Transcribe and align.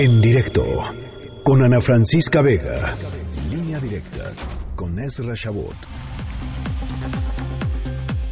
En 0.00 0.20
directo 0.20 0.62
con 1.42 1.60
Ana 1.60 1.80
Francisca 1.80 2.40
Vega. 2.40 2.94
Línea 3.50 3.80
directa 3.80 4.30
con 4.76 4.96
Ezra 4.96 5.34
Shabot. 5.34 5.74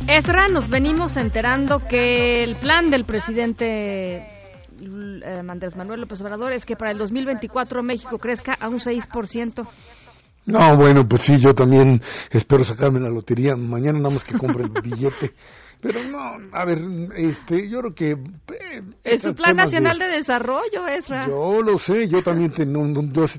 Ezra, 0.07 0.47
nos 0.47 0.69
venimos 0.69 1.17
enterando 1.17 1.81
que 1.81 2.45
el 2.45 2.55
plan 2.55 2.89
del 2.89 3.05
presidente 3.05 4.19
eh, 4.19 5.43
Andrés 5.49 5.75
Manuel 5.75 6.03
López 6.03 6.21
Obrador 6.21 6.53
es 6.53 6.65
que 6.65 6.76
para 6.76 6.92
el 6.92 6.99
2024 6.99 7.83
México 7.83 8.19
crezca 8.19 8.54
a 8.54 8.69
un 8.69 8.78
6%. 8.78 9.67
No, 10.47 10.76
bueno, 10.76 11.08
pues 11.08 11.22
sí, 11.22 11.37
yo 11.38 11.54
también 11.54 12.01
espero 12.31 12.62
sacarme 12.65 13.01
la 13.01 13.10
lotería. 13.10 13.56
Mañana 13.56 13.99
nada 13.99 14.15
más 14.15 14.24
que 14.24 14.38
compre 14.38 14.65
el 14.65 14.71
billete. 14.83 15.35
Pero 15.80 16.02
no, 16.05 16.38
a 16.52 16.65
ver, 16.65 16.83
este, 17.16 17.69
yo 17.69 17.80
creo 17.80 17.95
que... 17.95 18.11
Eh, 18.12 18.83
es 19.05 19.23
su 19.23 19.34
Plan 19.34 19.56
Nacional 19.56 19.98
de, 19.98 20.06
Desarrollo, 20.06 20.88
Ezra. 20.88 21.29
Yo 21.29 21.61
lo 21.62 21.77
sé, 21.77 22.09
yo 22.09 22.23
también 22.23 22.52
tengo, 22.52 22.83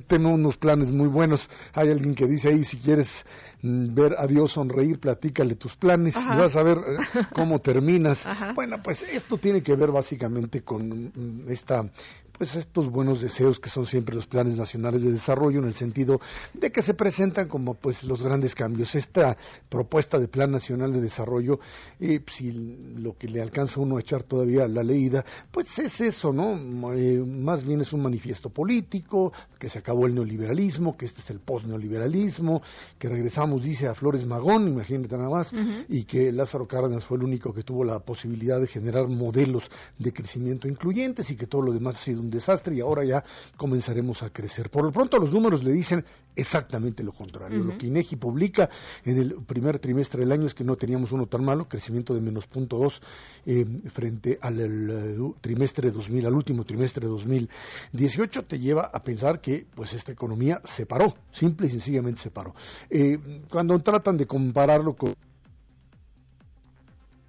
tengo 0.05 0.29
unos 0.29 0.57
planes 0.57 0.91
muy 0.91 1.07
buenos. 1.07 1.49
Hay 1.73 1.89
alguien 1.89 2.13
que 2.13 2.27
dice 2.27 2.49
ahí, 2.49 2.63
si 2.63 2.77
quieres 2.77 3.25
mm, 3.63 3.93
ver 3.93 4.15
a 4.19 4.27
Dios 4.27 4.51
sonreír, 4.51 4.99
platícale 4.99 5.55
tus 5.55 5.75
planes 5.75 6.15
y 6.15 6.37
vas 6.37 6.55
a 6.55 6.63
ver 6.63 6.77
eh, 6.77 7.25
cómo 7.33 7.59
terminas. 7.59 8.27
Bueno, 8.53 8.77
pues 8.83 9.01
esto 9.01 9.37
tiene 9.37 9.63
que 9.63 9.75
ver 9.75 9.91
básicamente 9.91 10.61
con 10.61 10.87
mm, 10.87 11.49
esta 11.49 11.89
pues 12.37 12.55
estos 12.55 12.89
buenos 12.89 13.21
deseos 13.21 13.59
que 13.59 13.69
son 13.69 13.85
siempre 13.85 14.15
los 14.15 14.27
planes 14.27 14.57
nacionales 14.57 15.01
de 15.01 15.11
desarrollo 15.11 15.59
en 15.59 15.65
el 15.65 15.73
sentido 15.73 16.21
de 16.53 16.71
que 16.71 16.81
se 16.81 16.93
presentan 16.93 17.47
como 17.47 17.73
pues 17.73 18.03
los 18.03 18.23
grandes 18.23 18.55
cambios. 18.55 18.95
Esta 18.95 19.37
propuesta 19.69 20.19
de 20.19 20.27
plan 20.27 20.51
nacional 20.51 20.93
de 20.93 21.01
desarrollo, 21.01 21.59
eh, 21.99 22.21
si 22.27 22.51
lo 22.51 23.17
que 23.17 23.27
le 23.27 23.41
alcanza 23.41 23.79
a 23.79 23.83
uno 23.83 23.97
a 23.97 23.99
echar 23.99 24.23
todavía 24.23 24.67
la 24.67 24.83
leída, 24.83 25.25
pues 25.51 25.79
es 25.79 26.01
eso, 26.01 26.31
¿no? 26.31 26.53
Eh, 26.93 27.17
más 27.25 27.63
bien 27.65 27.81
es 27.81 27.93
un 27.93 28.01
manifiesto 28.01 28.49
político, 28.49 29.33
que 29.57 29.69
se 29.69 29.79
acabó 29.79 30.05
el 30.05 30.15
neoliberalismo, 30.15 30.95
que 30.95 31.05
este 31.05 31.21
es 31.21 31.29
el 31.29 31.39
post-neoliberalismo, 31.39 32.61
que 32.99 33.09
regresamos, 33.09 33.63
dice, 33.63 33.87
a 33.87 33.95
Flores 33.95 34.25
Magón, 34.25 34.67
imagínate 34.67 35.17
nada 35.17 35.29
más, 35.29 35.51
y 35.89 36.03
que 36.03 36.31
Lázaro 36.31 36.67
Cárdenas 36.67 37.03
fue 37.03 37.17
el 37.17 37.23
único 37.23 37.53
que 37.53 37.63
tuvo 37.63 37.83
la 37.83 37.99
posibilidad 37.99 38.59
de 38.59 38.67
generar 38.67 39.07
modelos 39.07 39.69
de 39.97 40.13
crecimiento 40.13 40.67
incluyentes 40.67 41.31
y 41.31 41.35
que 41.35 41.47
todo 41.47 41.61
lo 41.61 41.73
demás 41.73 41.95
ha 41.95 41.99
sido 41.99 42.21
un 42.27 42.31
desastre 42.31 42.75
y 42.75 42.81
ahora 42.81 43.03
ya 43.03 43.23
comenzaremos 43.55 44.21
a 44.23 44.29
crecer. 44.29 44.69
Por 44.69 44.83
lo 44.83 44.91
pronto 44.91 45.17
los 45.17 45.31
números 45.31 45.63
le 45.63 45.71
dicen 45.71 46.05
exactamente 46.35 47.03
lo 47.03 47.13
contrario. 47.13 47.63
Lo 47.63 47.77
que 47.77 47.87
INEGI 47.87 48.15
publica 48.17 48.69
en 49.03 49.17
el 49.17 49.35
primer 49.35 49.79
trimestre 49.79 50.21
del 50.21 50.31
año 50.31 50.45
es 50.45 50.53
que 50.53 50.63
no 50.63 50.75
teníamos 50.75 51.11
uno 51.11 51.25
tan 51.25 51.43
malo, 51.43 51.67
crecimiento 51.67 52.13
de 52.13 52.21
menos 52.21 52.45
punto 52.45 52.77
dos 52.77 53.01
eh, 53.45 53.65
frente 53.91 54.37
al 54.41 54.59
el, 54.59 55.33
trimestre 55.41 55.91
2000, 55.91 56.25
al 56.27 56.35
último 56.35 56.63
trimestre 56.63 57.05
de 57.05 57.11
2018, 57.11 58.45
te 58.45 58.59
lleva 58.59 58.91
a 58.93 59.01
pensar 59.03 59.41
que 59.41 59.65
pues 59.73 59.93
esta 59.93 60.11
economía 60.11 60.61
se 60.63 60.85
paró, 60.85 61.15
simple 61.31 61.67
y 61.67 61.71
sencillamente 61.71 62.21
se 62.21 62.31
paró. 62.31 62.53
Eh, 62.89 63.17
cuando 63.49 63.79
tratan 63.79 64.17
de 64.17 64.27
compararlo 64.27 64.95
con... 64.95 65.15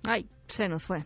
Ay, 0.04 0.28
se 0.46 0.68
nos 0.68 0.84
fue. 0.84 1.04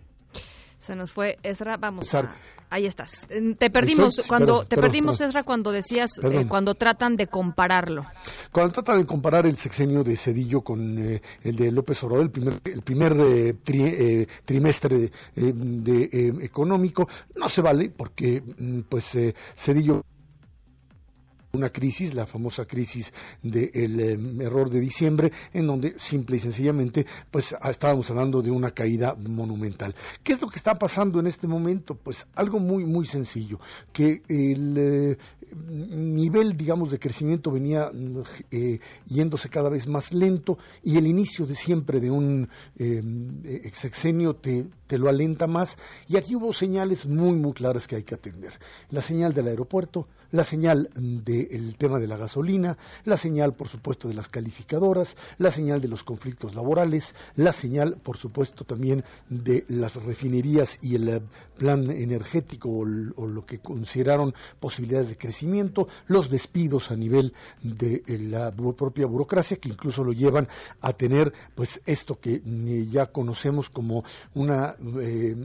Se 0.83 0.97
nos 0.97 1.13
fue 1.13 1.39
Ezra, 1.45 1.77
vamos 1.77 2.13
a... 2.13 2.35
Ahí 2.69 2.87
estás. 2.87 3.29
Te 3.57 3.71
perdimos 3.71 4.21
cuando 4.27 4.65
te 4.65 4.77
perdimos 4.77 5.21
Ezra 5.21 5.45
cuando 5.45 5.71
decías 5.71 6.19
eh, 6.25 6.45
cuando 6.49 6.75
tratan 6.75 7.15
de 7.15 7.29
compararlo. 7.29 8.03
Cuando 8.51 8.73
tratan 8.73 8.99
de 8.99 9.07
comparar 9.07 9.47
el 9.47 9.57
sexenio 9.59 10.03
de 10.03 10.17
Cedillo 10.17 10.63
con 10.63 10.99
eh, 10.99 11.23
el 11.45 11.55
de 11.55 11.71
López 11.71 12.03
Obrador, 12.03 12.25
el 12.25 12.31
primer 12.33 12.61
el 12.65 12.83
primer 12.83 13.17
eh, 13.21 14.27
trimestre 14.45 15.13
de, 15.37 16.35
económico 16.43 17.07
no 17.37 17.49
se 17.49 17.63
vale 17.63 17.93
porque 17.97 18.41
mm, 18.41 18.81
pues 18.89 19.17
Cedillo 19.55 20.03
una 21.55 21.69
crisis, 21.69 22.15
la 22.15 22.25
famosa 22.25 22.65
crisis 22.65 23.13
del 23.43 24.01
em, 24.01 24.41
error 24.41 24.71
de 24.71 24.81
diciembre, 24.81 25.31
en 25.53 25.67
donde 25.67 25.95
simple 25.99 26.39
y 26.39 26.41
sencillamente 26.41 27.05
pues 27.31 27.55
estábamos 27.69 28.09
hablando 28.11 28.41
de 28.41 28.51
una 28.51 28.71
caída 28.71 29.15
monumental. 29.15 29.95
¿Qué 30.23 30.33
es 30.33 30.41
lo 30.41 30.49
que 30.49 30.57
está 30.57 30.75
pasando 30.77 31.21
en 31.21 31.27
este 31.27 31.47
momento? 31.47 31.95
Pues 31.95 32.27
algo 32.37 32.59
muy 32.59 32.87
muy 32.87 33.07
sencillo, 33.07 33.61
que 33.93 34.23
el 34.29 34.79
eh, 34.79 35.19
nivel 35.55 36.57
digamos 36.57 36.91
de 36.91 36.99
crecimiento 36.99 37.51
venía 37.51 37.91
eh, 38.51 38.79
yéndose 39.07 39.51
cada 39.51 39.69
vez 39.69 39.87
más 39.87 40.13
lento 40.13 40.57
y 40.83 40.97
el 40.97 41.07
inicio 41.07 41.45
de 41.45 41.55
siempre 41.55 42.01
de 42.01 42.11
un 42.11 42.49
em, 42.79 43.43
eh, 43.45 43.71
sexenio 43.75 44.37
te, 44.37 44.67
lo 44.89 45.09
alenta 45.09 45.47
más 45.47 45.79
y 46.09 46.17
aquí 46.17 46.35
hubo 46.35 46.53
señales 46.53 47.07
muy 47.07 47.35
muy 47.37 47.53
claras 47.53 47.87
que 47.87 47.97
hay 47.97 48.03
que 48.03 48.15
atender. 48.15 48.53
La 48.91 49.03
señal 49.03 49.33
del 49.33 49.49
aeropuerto, 49.49 50.09
la 50.31 50.45
señal 50.45 50.91
del 51.47 51.77
tema 51.77 51.99
de 51.99 52.07
la 52.07 52.17
gasolina, 52.17 52.77
la 53.05 53.17
señal, 53.17 53.55
por 53.55 53.69
supuesto, 53.69 54.09
de 54.09 54.15
las 54.15 54.29
calificadoras, 54.29 55.17
la 55.39 55.51
señal 55.51 55.81
de 55.81 55.89
los 55.89 56.05
conflictos 56.05 56.55
laborales, 56.55 57.15
la 57.37 57.53
señal, 57.53 57.97
por 58.03 58.17
supuesto, 58.17 58.65
también 58.65 59.05
de 59.29 59.65
las 59.69 59.97
refinerías 59.97 60.79
y 60.83 60.95
el 60.97 61.09
eh, 61.09 61.23
plan 61.57 61.91
energético 61.91 62.71
o, 62.71 62.85
lo 62.85 63.47
que 63.47 63.59
consideraron 63.59 64.35
posibilidades 64.61 65.09
de 65.09 65.17
crecimiento, 65.17 65.89
los 66.07 66.29
despidos 66.29 66.91
a 66.91 66.97
nivel 66.97 67.33
de 67.63 68.03
eh, 68.07 68.19
la 68.19 68.51
propia 68.51 69.07
burocracia, 69.07 69.57
que 69.57 69.69
incluso 69.69 70.05
lo 70.05 70.13
llevan 70.13 70.49
a 70.81 70.93
tener, 70.93 71.33
pues, 71.55 71.81
esto 71.87 72.19
que 72.19 72.43
eh, 72.45 72.89
ya 72.91 73.07
conocemos 73.07 73.71
como 73.71 74.05
una 74.35 74.77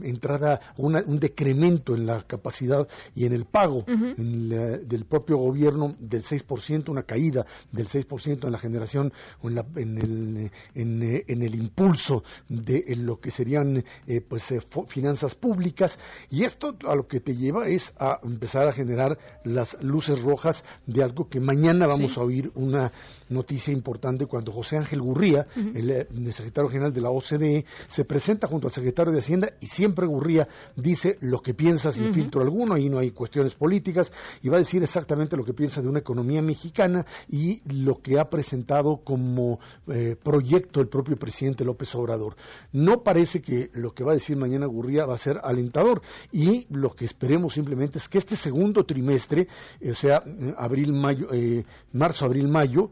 entrada, 0.04 0.60
un 0.78 1.20
decremento 1.20 1.96
en 1.96 2.06
la 2.06 2.24
capacidad 2.24 2.88
y 3.16 3.26
en 3.26 3.34
el 3.34 3.46
pago 3.46 3.86
del 3.88 5.06
propio 5.08 5.38
gobierno 5.38 5.87
del 6.00 6.24
6%, 6.24 6.90
una 6.90 7.04
caída 7.04 7.46
del 7.72 7.88
6% 7.88 8.46
en 8.46 8.52
la 8.52 8.60
generación 8.60 9.14
en, 9.44 9.98
el, 9.98 10.52
en, 10.76 11.42
el, 11.42 11.56
impulso 11.56 12.24
de 12.50 12.96
lo 12.98 13.20
que 13.20 13.32
serían 13.32 13.84
eh, 14.08 14.22
pues 14.22 14.52
eh, 14.52 14.62
finanzas 14.88 15.36
públicas. 15.36 16.00
Y 16.30 16.44
esto 16.44 16.76
a 16.88 16.96
lo 16.96 17.08
que 17.08 17.20
te 17.20 17.36
lleva 17.36 17.68
es 17.68 17.94
a 18.00 18.20
empezar 18.24 18.68
a 18.68 18.74
generar 18.74 19.18
las 19.44 19.82
luces 19.82 20.22
rojas 20.22 20.64
de 20.86 21.04
algo 21.04 21.30
que 21.30 21.40
mañana 21.40 21.88
vamos 21.88 22.18
a 22.18 22.22
oír 22.22 22.52
una 22.56 22.92
noticia 23.30 23.74
importante 23.74 24.26
cuando 24.26 24.52
José 24.52 24.78
Ángel 24.78 25.02
Gurría, 25.02 25.48
el, 25.56 26.34
secretario 26.34 26.70
general 26.70 26.94
de 26.94 27.02
la 27.02 27.10
OCDE, 27.10 27.66
se 27.88 28.06
presenta 28.06 28.48
junto 28.48 28.68
al 28.68 28.74
secretario 28.74 29.12
de 29.12 29.20
Hacienda 29.20 29.54
y 29.60 29.68
siempre 29.68 30.06
Gurría 30.06 30.48
dice 30.76 31.18
lo 31.22 31.42
que 31.42 31.54
piensa 31.54 31.92
sin 31.92 32.14
filtro 32.14 32.42
alguno, 32.42 32.76
ahí 32.76 32.90
no 32.90 33.00
hay 33.00 33.12
cuestiones 33.12 33.56
políticas 33.56 34.12
y 34.42 34.50
va 34.50 34.58
a 34.58 34.60
decir 34.60 34.82
exactamente 34.84 35.36
lo 35.36 35.44
que 35.44 35.54
piensa 35.54 35.77
de 35.82 35.90
una 35.90 36.00
economía 36.00 36.42
mexicana 36.42 37.06
y 37.30 37.62
lo 37.66 38.02
que 38.02 38.20
ha 38.20 38.30
presentado 38.30 38.98
como 38.98 39.60
eh, 39.88 40.16
proyecto 40.22 40.82
el 40.82 40.88
propio 40.88 41.18
presidente 41.18 41.66
López 41.66 41.94
Obrador. 41.96 42.36
No 42.72 43.04
parece 43.04 43.42
que 43.42 43.70
lo 43.74 43.94
que 43.94 44.04
va 44.04 44.12
a 44.12 44.16
decir 44.16 44.38
mañana 44.38 44.66
Gurría 44.66 45.06
va 45.06 45.16
a 45.16 45.18
ser 45.18 45.40
alentador 45.44 46.02
y 46.32 46.68
lo 46.70 46.96
que 46.96 47.06
esperemos 47.06 47.54
simplemente 47.54 47.98
es 47.98 48.08
que 48.08 48.18
este 48.18 48.36
segundo 48.36 48.86
trimestre, 48.86 49.48
o 49.90 49.96
sea, 49.96 50.24
abril, 50.58 50.94
mayo, 50.94 51.28
eh, 51.32 51.66
marzo, 51.92 52.26
abril, 52.26 52.48
mayo, 52.48 52.92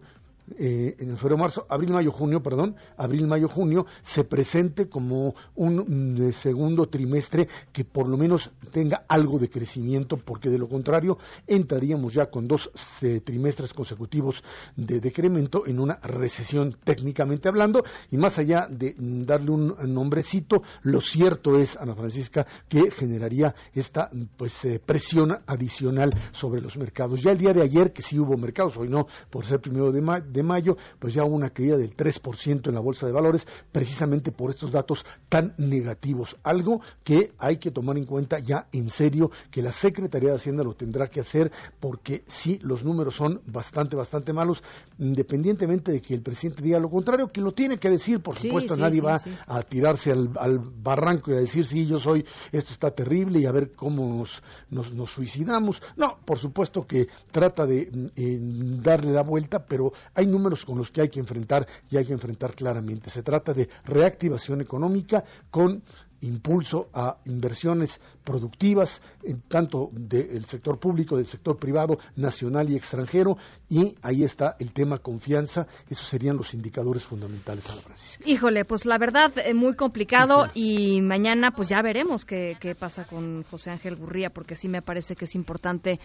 eh, 0.58 0.96
en 1.00 1.10
el 1.10 1.18
febrero, 1.18 1.38
marzo, 1.38 1.66
abril, 1.70 1.92
mayo, 1.92 2.12
junio, 2.12 2.42
perdón, 2.44 2.76
abril, 2.98 3.26
mayo, 3.28 3.48
junio, 3.48 3.86
se 4.04 4.24
presente 4.24 4.88
como 4.88 5.34
un 5.56 5.78
mm, 5.78 6.34
segundo 6.34 6.88
trimestre 6.88 7.48
que 7.72 7.84
por 7.84 8.08
lo 8.08 8.16
menos 8.16 8.52
tenga 8.72 9.06
algo 9.08 9.40
de 9.40 9.50
crecimiento, 9.50 10.18
porque 10.18 10.50
de 10.50 10.60
lo 10.60 10.70
contrario 10.70 11.18
entraríamos 11.48 12.14
ya 12.14 12.28
con 12.28 12.48
dos 12.48 12.70
eh, 13.02 13.22
trimestres 13.22 13.74
consecutivos 13.74 14.44
de 14.76 15.00
decremento 15.00 15.66
en 15.66 15.80
una 15.80 15.96
recesión 15.96 16.76
técnicamente 16.84 17.50
hablando, 17.50 17.84
y 18.12 18.18
más 18.18 18.38
allá 18.38 18.68
de 18.70 18.96
mm, 18.98 19.24
darle 19.26 19.52
un 19.52 19.76
nombrecito, 19.94 20.62
lo 20.84 21.02
cierto 21.02 21.58
es, 21.58 21.76
Ana 21.76 21.96
Francisca, 21.96 22.46
que 22.70 22.92
generaría 22.92 23.56
esta 23.74 24.12
pues 24.38 24.64
eh, 24.66 24.80
presión 24.80 25.36
adicional 25.48 26.14
sobre 26.32 26.62
los 26.62 26.78
mercados. 26.78 27.22
Ya 27.24 27.32
el 27.32 27.38
día 27.38 27.54
de 27.54 27.64
ayer, 27.64 27.92
que 27.92 28.02
sí 28.02 28.20
hubo 28.20 28.38
mercados, 28.38 28.78
hoy 28.78 28.90
no, 28.90 29.08
por 29.30 29.46
ser 29.46 29.60
primero 29.60 29.92
de 29.92 30.02
mayo, 30.02 30.26
de 30.36 30.44
mayo, 30.44 30.78
pues 31.00 31.14
ya 31.14 31.24
hubo 31.24 31.36
una 31.36 31.50
caída 31.50 31.78
del 31.78 31.96
3% 31.96 32.68
en 32.68 32.74
la 32.74 32.80
bolsa 32.80 33.08
de 33.08 33.12
valores, 33.12 33.48
precisamente 33.72 34.32
por 34.32 34.52
estos 34.52 34.72
datos 34.72 35.06
tan 35.30 35.54
negativos. 35.58 36.38
Algo 36.44 36.82
que 37.04 37.34
hay 37.38 37.58
que 37.58 37.72
tomar 37.72 37.98
en 37.98 38.06
cuenta 38.06 38.40
ya 38.40 38.68
en 38.72 38.90
serio, 38.90 39.32
que 39.50 39.62
la 39.62 39.72
Secretaría 39.72 40.30
de 40.30 40.36
Hacienda 40.36 40.64
lo 40.64 40.76
tendrá 40.76 41.08
que 41.08 41.20
hacer, 41.20 41.52
porque 41.80 42.24
sí, 42.28 42.60
los 42.62 42.84
números 42.84 43.16
son 43.16 43.42
bastante, 43.48 43.96
bastante 43.96 44.34
malos, 44.34 44.64
independientemente 45.00 45.92
de 45.92 46.02
que 46.02 46.14
el 46.14 46.22
presidente 46.22 46.62
diga 46.62 46.80
lo 46.80 46.90
contrario, 46.90 47.32
que 47.32 47.42
lo 47.42 47.52
tiene 47.52 47.78
que 47.78 47.90
decir, 47.90 48.20
por 48.22 48.38
supuesto, 48.38 48.76
nadie 48.76 49.02
va 49.02 49.22
a 49.48 49.62
tirarse 49.64 50.12
al, 50.12 50.30
barranco 50.30 51.32
y 51.32 51.36
a 51.36 51.40
decir, 51.40 51.66
sí, 51.66 51.86
yo 51.86 52.00
soy, 52.00 52.26
esto 52.52 52.72
está 52.72 52.92
terrible 52.92 53.40
y 53.40 53.46
a 53.46 53.52
ver 53.52 53.74
cómo 53.74 54.26
nos, 54.70 54.94
nos, 54.94 55.12
suicidamos. 55.12 55.82
No, 55.96 56.18
por 56.26 56.38
supuesto 56.38 56.86
que 56.86 57.08
trata 57.32 57.66
de 57.66 57.90
eh, 58.16 58.40
darle 58.42 59.12
la 59.12 59.24
vuelta, 59.24 59.66
pero 59.66 59.94
hay 60.14 60.25
números 60.26 60.66
con 60.66 60.78
los 60.78 60.92
que 60.92 61.02
hay 61.02 61.10
que 61.10 61.20
enfrentar 61.20 61.68
y 61.90 61.98
hay 61.98 62.06
que 62.06 62.14
enfrentar 62.14 62.54
claramente. 62.56 63.10
Se 63.10 63.24
trata 63.24 63.54
de 63.54 63.70
reactivación 63.86 64.62
económica 64.62 65.24
con 65.50 65.84
impulso 66.26 66.90
a 66.94 67.18
inversiones 67.26 68.00
productivas, 68.24 69.02
tanto 69.48 69.90
del 69.92 70.46
sector 70.46 70.80
público, 70.80 71.16
del 71.16 71.28
sector 71.28 71.58
privado, 71.58 72.00
nacional 72.16 72.70
y 72.70 72.76
extranjero, 72.76 73.38
y 73.70 73.96
ahí 74.02 74.24
está 74.24 74.56
el 74.60 74.72
tema 74.74 74.98
confianza, 74.98 75.68
esos 75.90 76.08
serían 76.08 76.38
los 76.38 76.54
indicadores 76.54 77.04
fundamentales, 77.04 77.70
Ana 77.70 77.82
Francisca. 77.82 78.24
Híjole, 78.26 78.66
pues 78.66 78.86
la 78.86 78.98
verdad, 78.98 79.32
es 79.38 79.48
eh, 79.48 79.54
muy 79.54 79.76
complicado 79.76 80.48
y 80.54 81.02
mañana 81.02 81.52
pues 81.52 81.70
ya 81.70 81.82
veremos 81.82 82.26
qué, 82.26 82.58
qué 82.60 82.74
pasa 82.76 83.06
con 83.06 83.44
José 83.44 83.72
Ángel 83.72 83.96
Gurría, 83.96 84.32
porque 84.32 84.56
sí 84.56 84.68
me 84.68 84.82
parece 84.82 85.16
que 85.16 85.26
es 85.26 85.36
importante 85.36 86.00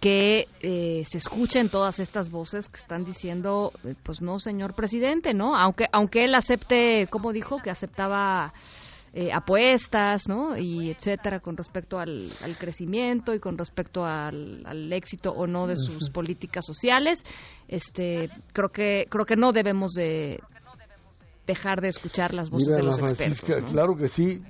que 0.00 0.46
eh, 0.60 1.02
se 1.04 1.18
escuchen 1.18 1.68
todas 1.68 1.98
estas 1.98 2.30
voces 2.30 2.68
que 2.68 2.76
están 2.76 3.04
diciendo, 3.04 3.72
eh, 3.84 3.94
pues 4.02 4.22
no, 4.22 4.38
señor 4.38 4.74
presidente, 4.74 5.34
¿no? 5.34 5.56
Aunque, 5.56 5.86
aunque 5.92 6.24
él 6.24 6.34
acepte, 6.34 7.08
como 7.08 7.32
dijo, 7.32 7.58
que 7.58 7.70
aceptaba 7.70 8.52
eh, 9.12 9.32
apuestas, 9.32 10.28
¿no? 10.28 10.56
Y 10.56 10.90
etcétera, 10.90 11.40
con 11.40 11.56
respecto 11.56 11.98
al, 11.98 12.30
crecimiento 12.58 13.34
y 13.34 13.40
con 13.40 13.56
respecto 13.56 14.04
al, 14.04 14.92
éxito 14.92 15.32
o 15.32 15.46
no 15.46 15.66
de 15.66 15.76
sus 15.76 16.10
políticas 16.10 16.66
sociales, 16.66 17.24
este, 17.68 18.30
creo 18.52 18.68
que, 18.68 19.06
creo 19.08 19.24
que 19.24 19.36
no 19.36 19.52
debemos 19.52 19.92
de 19.92 20.40
dejar 21.48 21.80
de 21.80 21.88
escuchar 21.88 22.34
las 22.34 22.50
voces 22.50 22.76
de 22.76 22.82
los 22.82 22.98
expertos. 23.00 23.72
Claro 23.72 23.96
que 23.96 24.08
sí. 24.08 24.40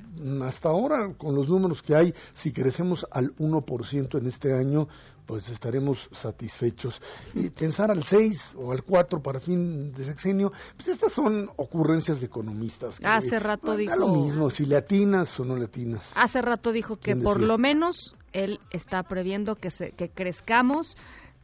Hasta 0.42 0.68
ahora, 0.68 1.14
con 1.16 1.36
los 1.36 1.48
números 1.48 1.80
que 1.80 1.94
hay, 1.94 2.12
si 2.34 2.52
crecemos 2.52 3.06
al 3.10 3.36
1% 3.36 4.18
en 4.18 4.26
este 4.26 4.52
año, 4.52 4.88
pues 5.26 5.48
estaremos 5.48 6.08
satisfechos. 6.10 7.00
Y 7.34 7.50
pensar 7.50 7.92
al 7.92 8.02
6 8.02 8.54
o 8.56 8.72
al 8.72 8.82
4 8.82 9.22
para 9.22 9.38
fin 9.38 9.92
de 9.92 10.04
sexenio, 10.04 10.52
pues 10.74 10.88
estas 10.88 11.12
son 11.12 11.48
ocurrencias 11.56 12.18
de 12.18 12.26
economistas. 12.26 12.98
Hace 13.04 13.38
rato 13.38 13.76
dijo... 13.76 13.94
lo 13.94 14.08
mismo, 14.08 14.50
si 14.50 14.66
le 14.66 14.76
atinas 14.76 15.38
o 15.38 15.44
no 15.44 15.54
le 15.54 15.66
atinas. 15.66 16.10
Hace 16.16 16.42
rato 16.42 16.72
dijo 16.72 16.96
que 16.96 17.14
por 17.14 17.40
lo 17.40 17.58
menos 17.58 18.16
él 18.32 18.58
está 18.70 19.04
previendo 19.04 19.54
que, 19.54 19.70
se, 19.70 19.92
que 19.92 20.08
crezcamos 20.08 20.96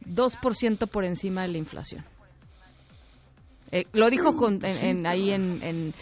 2% 0.05 0.89
por 0.89 1.05
encima 1.05 1.43
de 1.43 1.47
la 1.47 1.57
inflación. 1.59 2.03
Eh, 3.71 3.85
lo 3.93 4.09
dijo 4.09 4.33
en, 4.49 5.05
ahí 5.05 5.31
en 5.31 5.93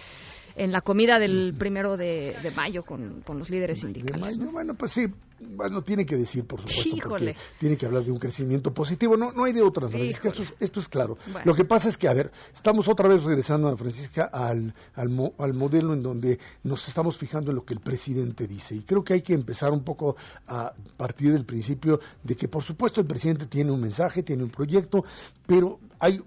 en 0.56 0.72
la 0.72 0.82
comida 0.82 1.20
del 1.20 1.54
primero 1.58 1.98
de, 1.98 2.36
mayo 2.56 2.84
con, 2.84 3.22
con, 3.22 3.40
los 3.40 3.50
líderes 3.50 3.80
sindicales. 3.80 4.38
Bueno, 4.38 4.76
pues 4.76 4.92
sí, 4.92 5.08
bueno, 5.40 5.82
tiene 5.82 6.06
que 6.06 6.16
decir, 6.16 6.46
por 6.46 6.62
supuesto, 6.62 7.10
porque 7.10 7.36
tiene 7.60 7.76
que 7.76 7.86
hablar 7.86 8.04
de 8.04 8.12
un 8.12 8.18
crecimiento 8.18 8.74
positivo. 8.74 9.18
No, 9.18 9.32
no 9.32 9.46
hay 9.46 9.54
de 9.54 9.62
otra, 9.62 9.88
Francisca, 9.88 10.30
esto 10.30 10.44
es, 10.44 10.54
esto 10.60 10.80
es 10.80 10.88
claro. 10.88 11.18
Lo 11.44 11.56
que 11.56 11.66
pasa 11.66 11.90
es 11.90 11.98
que, 11.98 12.08
a 12.08 12.14
ver, 12.14 12.32
estamos 12.54 12.88
otra 12.88 13.08
vez 13.10 13.24
regresando, 13.24 13.68
a 13.68 13.78
Francisca, 13.78 14.26
al, 14.26 14.74
al, 14.96 15.34
al 15.38 15.54
modelo 15.54 15.94
en 15.94 16.04
donde 16.04 16.40
nos 16.64 16.88
estamos 16.88 17.18
fijando 17.18 17.52
en 17.52 17.56
lo 17.56 17.66
que 17.66 17.74
el 17.74 17.80
presidente 17.80 18.48
dice. 18.48 18.76
Y 18.76 18.82
creo 18.82 19.04
que 19.04 19.14
hay 19.14 19.22
que 19.22 19.34
empezar 19.34 19.72
un 19.72 19.84
poco 19.84 20.16
a 20.48 20.74
partir 20.98 21.34
del 21.34 21.46
principio 21.46 22.00
de 22.22 22.36
que, 22.36 22.48
por 22.48 22.64
supuesto, 22.64 23.02
el 23.02 23.08
presidente 23.08 23.48
tiene 23.48 23.72
un 23.72 23.82
mensaje, 23.82 24.22
tiene 24.22 24.44
un 24.44 24.50
proyecto, 24.50 25.04
pero 25.48 25.80
hay 26.00 26.22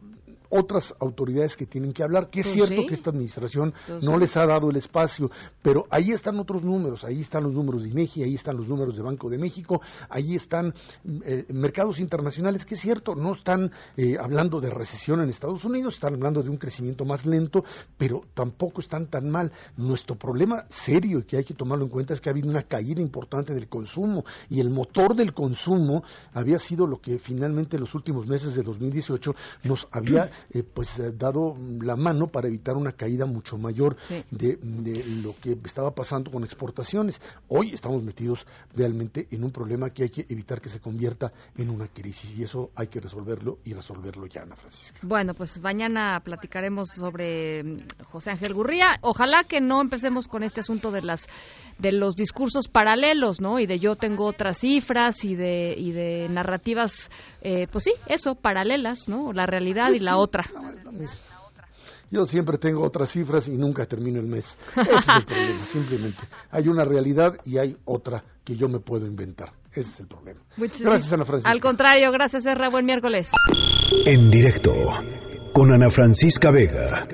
otras 0.49 0.95
autoridades 1.01 1.57
que 1.57 1.67
tienen 1.67 1.93
que 1.93 2.03
hablar, 2.03 2.29
que 2.29 2.41
es 2.41 2.47
pues 2.47 2.55
cierto 2.55 2.87
que 2.89 2.95
esta 2.95 3.11
administración 3.11 3.75
pues 3.87 4.03
no 4.03 4.19
les 4.19 4.37
ha 4.37 4.47
dado 4.47 4.71
el 4.71 4.77
espacio, 4.77 5.31
pero 5.63 5.87
ahí 5.91 6.13
están 6.13 6.39
otros 6.39 6.63
números, 6.63 7.05
ahí 7.05 7.21
están 7.21 7.45
los 7.45 7.53
números 7.53 7.83
de 7.83 7.91
INEGI, 7.91 8.23
ahí 8.23 8.35
están 8.35 8.57
los 8.57 8.69
números 8.69 8.97
de 8.97 9.03
Banco 9.03 9.29
de 9.29 9.39
México, 9.39 9.81
ahí 10.09 10.35
están 10.35 10.75
eh, 11.25 11.47
mercados 11.49 12.01
internacionales, 12.01 12.65
que 12.65 12.75
es 12.75 12.81
cierto, 12.81 13.15
no 13.15 13.33
están 13.33 13.73
eh, 13.97 14.17
hablando 14.21 14.61
de 14.61 14.71
recesión 14.71 15.21
en 15.21 15.29
Estados 15.29 15.65
Unidos, 15.65 15.95
están 15.95 16.15
hablando 16.15 16.43
de 16.43 16.51
un 16.51 16.57
crecimiento 16.57 17.05
más 17.05 17.27
lento, 17.27 17.65
pero 17.97 18.23
tampoco 18.35 18.81
están 18.81 19.07
tan 19.07 19.31
mal. 19.31 19.53
Nuestro 19.77 20.17
problema 20.17 20.67
serio 20.69 21.21
y 21.21 21.23
que 21.23 21.37
hay 21.37 21.45
que 21.45 21.55
tomarlo 21.55 21.85
en 21.85 21.91
cuenta 21.91 22.15
es 22.15 22.21
que 22.21 22.29
ha 22.29 22.33
habido 22.33 22.49
una 22.49 22.63
caída 22.63 23.01
importante 23.01 23.55
del 23.55 23.69
consumo 23.69 24.25
y 24.49 24.61
el 24.61 24.71
motor 24.71 25.15
del 25.15 25.35
consumo 25.35 26.05
había 26.33 26.59
sido 26.59 26.87
lo 26.87 27.01
que 27.01 27.19
finalmente 27.19 27.77
en 27.77 27.81
los 27.81 27.95
últimos 27.95 28.27
meses 28.27 28.55
de 28.55 28.63
2018 28.63 29.35
nos 29.65 29.89
había 29.91 30.31
eh, 30.51 30.63
pues 30.63 30.99
eh, 30.99 31.13
dado 31.17 31.57
la 31.81 31.97
mano 31.97 32.29
para 32.29 32.49
evitar 32.49 32.77
una 32.77 32.93
caída 32.93 33.27
mucho 33.27 33.59
mayor 33.59 33.97
de, 34.31 34.59
lo 35.23 35.35
que 35.41 35.57
estaba 35.65 35.91
pasando 35.95 36.31
con 36.31 36.45
exportaciones. 36.45 37.21
Hoy 37.49 37.73
estamos 37.73 38.03
metidos 38.03 38.47
realmente 38.75 39.29
en 39.31 39.45
un 39.45 39.51
problema 39.51 39.91
que 39.91 40.05
hay 40.05 40.11
que 40.11 40.27
evitar 40.29 40.61
que 40.61 40.69
se 40.69 40.81
convierta 40.81 41.33
en 41.57 41.71
una 41.71 41.89
crisis 41.89 42.37
y 42.37 42.43
eso 42.43 42.71
hay 42.75 42.89
que 42.89 43.01
resolverlo 43.01 43.59
y 43.65 43.73
resolverlo 43.73 44.27
ya, 44.27 44.43
Ana 44.43 44.57
Francisca. 44.57 44.99
Bueno, 45.03 45.35
pues 45.35 45.61
mañana 45.61 46.21
platicaremos 46.21 46.89
sobre 46.89 47.63
mm, 47.63 47.79
José 48.05 48.31
Ángel 48.31 48.55
Gurría. 48.55 48.89
Ojalá 49.01 49.45
que 49.45 49.61
no 49.61 49.81
empecemos 49.81 50.29
con 50.29 50.43
este 50.43 50.61
asunto 50.61 50.91
de 50.91 51.03
las 51.03 51.27
de 51.79 51.93
los 51.93 52.15
discursos 52.15 52.69
paralelos, 52.69 53.41
¿no? 53.41 53.59
Y 53.59 53.67
de 53.67 53.79
yo 53.79 53.97
tengo 53.97 54.27
otras 54.27 54.59
cifras 54.59 55.25
y 55.25 55.35
de 55.35 55.75
y 55.77 55.93
de 55.93 56.29
narrativas, 56.29 57.11
eh, 57.43 57.67
pues 57.71 57.85
sí, 57.85 57.93
eso 58.07 58.35
paralelas, 58.35 59.09
¿no? 59.09 59.33
La 59.33 59.47
realidad 59.47 59.91
y 59.93 59.99
la 59.99 60.17
otra 60.17 60.26
otra. 60.27 60.45
Yo 62.11 62.25
siempre 62.25 62.59
tengo 62.59 62.85
otras 62.85 63.11
cifras 63.11 63.49
y 63.49 63.57
nunca 63.57 63.85
termino 63.87 64.21
el 64.21 64.27
mes. 64.27 64.57
Ese 64.77 64.95
es 64.95 65.09
el 65.09 65.25
problema, 65.25 65.59
simplemente. 65.59 66.23
Hay 66.51 66.69
una 66.69 66.85
realidad 66.85 67.37
y 67.45 67.59
hay 67.59 67.77
otra 67.85 68.23
que 68.45 68.57
yo 68.57 68.69
me 68.69 68.79
puedo 68.79 69.07
inventar. 69.07 69.53
Ese 69.73 69.91
es 69.91 70.01
el 70.01 70.07
problema. 70.07 70.41
gracias, 70.57 71.13
Ana 71.13 71.25
Francisca. 71.25 71.51
Al 71.51 71.61
contrario, 71.61 72.11
gracias, 72.13 72.47
Erra. 72.47 72.69
Buen 72.71 72.87
miércoles. 72.87 73.31
En 74.07 74.31
directo 74.31 74.73
con 75.53 75.73
Ana 75.73 75.91
Francisca 75.91 76.51
Vega. 76.51 77.07